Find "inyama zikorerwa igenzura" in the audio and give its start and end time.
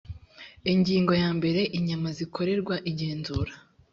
1.77-3.53